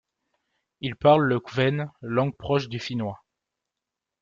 Ils 0.79 0.95
parlent 0.95 1.27
le 1.27 1.39
kvène, 1.39 1.91
langue 2.01 2.35
proche 2.35 2.67
du 2.67 2.79
finnois. 2.79 3.21